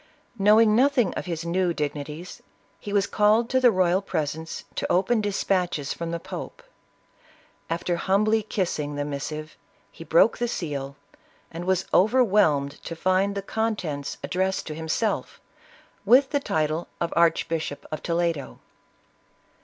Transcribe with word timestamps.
Knowing 0.39 0.75
nothing 0.75 1.13
of 1.13 1.27
his 1.27 1.45
new 1.45 1.75
dignities, 1.75 2.41
he 2.79 2.91
was 2.91 3.05
called 3.05 3.47
to 3.51 3.59
the 3.59 3.69
royal 3.69 4.01
pres 4.01 4.33
ence, 4.33 4.63
to 4.73 4.91
open 4.91 5.21
dispatches 5.21 5.93
from 5.93 6.09
the 6.09 6.19
pope. 6.19 6.63
After 7.69 7.97
humbly 7.97 8.41
kissing 8.41 8.95
the 8.95 9.05
missive, 9.05 9.55
he 9.91 10.03
broke 10.03 10.39
the 10.39 10.47
seal, 10.47 10.95
and 11.51 11.65
was 11.65 11.85
over 11.93 12.23
whelmed 12.23 12.81
to 12.83 12.95
find 12.95 13.35
the 13.35 13.43
contents 13.43 14.17
addressed 14.23 14.65
to 14.65 14.73
himself, 14.73 15.39
with 16.03 16.31
the 16.31 16.39
title 16.39 16.87
of 16.99 17.13
Archbishop 17.15 17.85
of 17.91 18.01
Toledo. 18.01 18.57